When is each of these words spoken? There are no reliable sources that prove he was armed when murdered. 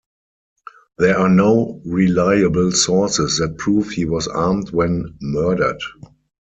There 0.97 1.15
are 1.19 1.29
no 1.29 1.79
reliable 1.85 2.71
sources 2.71 3.37
that 3.37 3.59
prove 3.59 3.89
he 3.91 4.05
was 4.05 4.27
armed 4.27 4.71
when 4.71 5.15
murdered. 5.21 5.79